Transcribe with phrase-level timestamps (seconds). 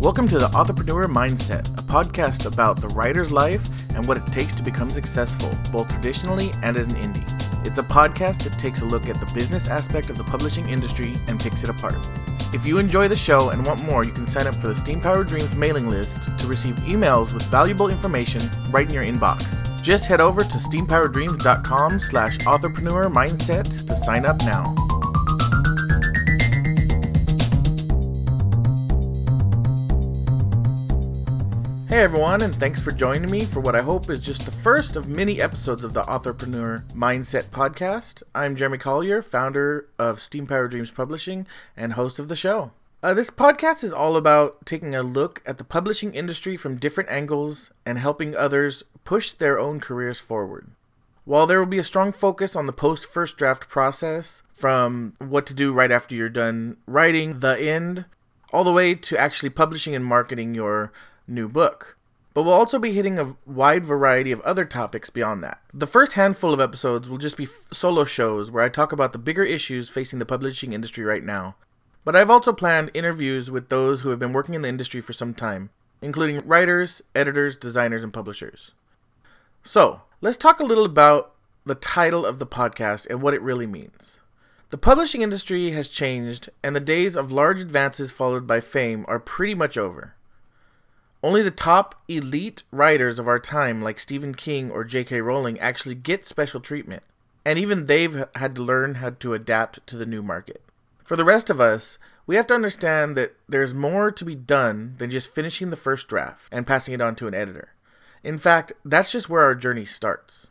[0.00, 4.54] Welcome to the Authorpreneur Mindset, a podcast about the writer's life and what it takes
[4.54, 7.66] to become successful, both traditionally and as an indie.
[7.66, 11.16] It's a podcast that takes a look at the business aspect of the publishing industry
[11.26, 12.08] and picks it apart.
[12.54, 15.00] If you enjoy the show and want more, you can sign up for the Steam
[15.00, 19.82] Power Dreams mailing list to receive emails with valuable information right in your inbox.
[19.82, 24.76] Just head over to steampoweredreams.com slash authorpreneur mindset to sign up now.
[31.88, 34.94] Hey everyone, and thanks for joining me for what I hope is just the first
[34.94, 38.22] of many episodes of the Authorpreneur Mindset podcast.
[38.34, 41.46] I'm Jeremy Collier, founder of Steam Power Dreams Publishing
[41.78, 42.72] and host of the show.
[43.02, 47.08] Uh, this podcast is all about taking a look at the publishing industry from different
[47.08, 50.70] angles and helping others push their own careers forward.
[51.24, 55.46] While there will be a strong focus on the post first draft process, from what
[55.46, 58.04] to do right after you're done writing, the end,
[58.52, 60.92] all the way to actually publishing and marketing your
[61.28, 61.96] new book.
[62.34, 65.60] But we'll also be hitting a wide variety of other topics beyond that.
[65.74, 69.18] The first handful of episodes will just be solo shows where I talk about the
[69.18, 71.56] bigger issues facing the publishing industry right now.
[72.04, 75.12] But I've also planned interviews with those who have been working in the industry for
[75.12, 78.72] some time, including writers, editors, designers, and publishers.
[79.62, 81.34] So, let's talk a little about
[81.66, 84.20] the title of the podcast and what it really means.
[84.70, 89.18] The publishing industry has changed, and the days of large advances followed by fame are
[89.18, 90.14] pretty much over.
[91.22, 95.20] Only the top elite writers of our time, like Stephen King or J.K.
[95.20, 97.02] Rowling, actually get special treatment.
[97.44, 100.62] And even they've had to learn how to adapt to the new market.
[101.02, 104.94] For the rest of us, we have to understand that there's more to be done
[104.98, 107.70] than just finishing the first draft and passing it on to an editor.
[108.22, 110.48] In fact, that's just where our journey starts.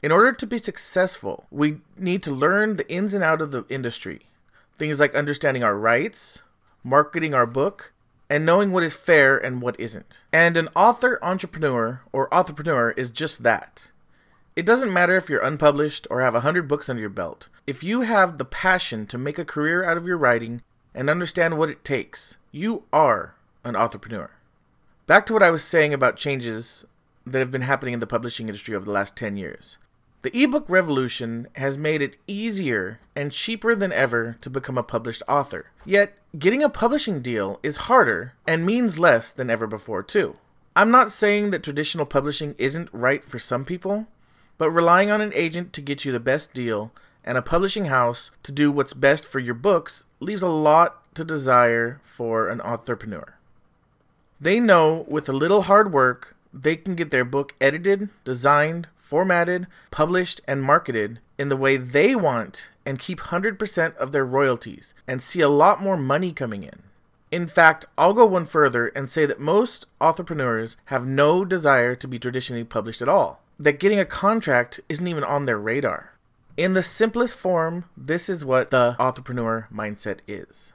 [0.00, 3.64] In order to be successful, we need to learn the ins and outs of the
[3.68, 4.26] industry.
[4.78, 6.42] Things like understanding our rights,
[6.84, 7.92] marketing our book,
[8.30, 10.22] and knowing what is fair and what isn't.
[10.32, 13.90] And an author entrepreneur or authorpreneur is just that.
[14.54, 17.48] It doesn't matter if you're unpublished or have a 100 books under your belt.
[17.66, 20.62] If you have the passion to make a career out of your writing
[20.94, 24.30] and understand what it takes, you are an authorpreneur.
[25.06, 26.84] Back to what I was saying about changes
[27.24, 29.78] that have been happening in the publishing industry over the last 10 years.
[30.22, 35.22] The ebook revolution has made it easier and cheaper than ever to become a published
[35.28, 35.70] author.
[35.84, 40.36] Yet, getting a publishing deal is harder and means less than ever before, too.
[40.76, 44.06] I'm not saying that traditional publishing isn't right for some people,
[44.58, 46.92] but relying on an agent to get you the best deal
[47.24, 51.24] and a publishing house to do what's best for your books leaves a lot to
[51.24, 53.32] desire for an authorpreneur.
[54.40, 59.66] They know with a little hard work, they can get their book edited, designed, formatted,
[59.90, 65.22] published, and marketed in the way they want and keep 100% of their royalties and
[65.22, 66.82] see a lot more money coming in.
[67.30, 72.08] In fact, I'll go one further and say that most authorpreneurs have no desire to
[72.08, 76.14] be traditionally published at all, that getting a contract isn't even on their radar.
[76.56, 80.72] In the simplest form, this is what the authorpreneur mindset is.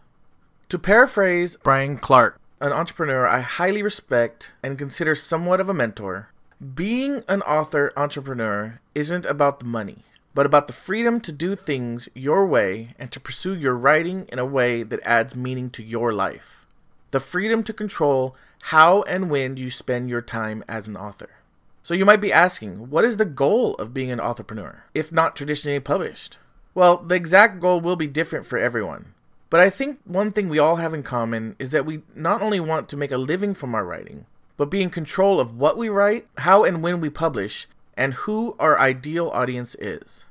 [0.69, 6.29] To paraphrase Brian Clark, an entrepreneur I highly respect and consider somewhat of a mentor,
[6.75, 12.09] being an author entrepreneur isn't about the money, but about the freedom to do things
[12.13, 16.11] your way and to pursue your writing in a way that adds meaning to your
[16.11, 16.65] life.
[17.11, 21.29] The freedom to control how and when you spend your time as an author.
[21.81, 25.35] So you might be asking, what is the goal of being an authorpreneur, if not
[25.35, 26.37] traditionally published?
[26.73, 29.13] Well, the exact goal will be different for everyone.
[29.49, 32.59] But I think one thing we all have in common is that we not only
[32.59, 34.25] want to make a living from our writing,
[34.57, 38.55] but be in control of what we write, how and when we publish, and who
[38.59, 40.25] our ideal audience is.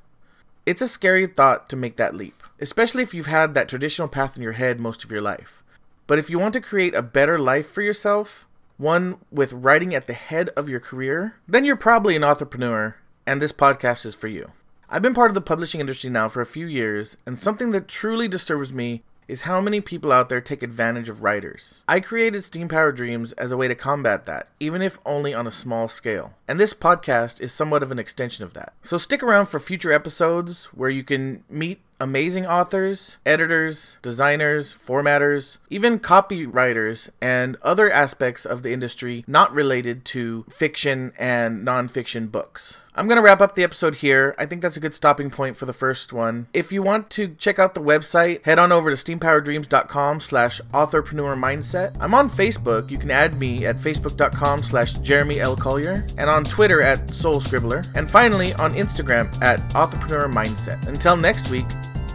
[0.64, 4.36] It's a scary thought to make that leap, especially if you've had that traditional path
[4.36, 5.62] in your head most of your life.
[6.06, 8.46] But if you want to create a better life for yourself,
[8.76, 12.94] one with writing at the head of your career, then you're probably an authorpreneur,
[13.26, 14.52] and this podcast is for you.
[14.88, 17.88] I've been part of the publishing industry now for a few years, and something that
[17.88, 21.82] truly disturbs me is how many people out there take advantage of writers.
[21.88, 25.46] I created Steam Power Dreams as a way to combat that, even if only on
[25.46, 26.34] a small scale.
[26.48, 28.72] And this podcast is somewhat of an extension of that.
[28.82, 35.58] So stick around for future episodes where you can meet amazing authors, editors, designers, formatters,
[35.70, 42.82] even copywriters, and other aspects of the industry not related to fiction and nonfiction books.
[42.94, 44.34] I'm going to wrap up the episode here.
[44.36, 46.48] I think that's a good stopping point for the first one.
[46.52, 51.34] If you want to check out the website, head on over to steampoweredreams.com slash authorpreneur
[51.34, 51.96] mindset.
[52.00, 52.90] I'm on Facebook.
[52.90, 55.56] You can add me at facebook.com slash Jeremy L.
[55.56, 57.90] Collier and on Twitter at Soul Scribbler.
[57.94, 60.86] And finally on Instagram at authorpreneur mindset.
[60.86, 61.66] Until next week,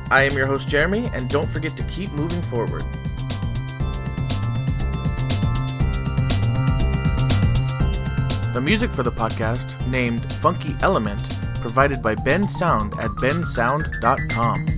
[0.10, 2.84] I am your host, Jeremy, and don't forget to keep moving forward.
[8.54, 14.77] The music for the podcast, named Funky Element, provided by Bensound at bensound.com.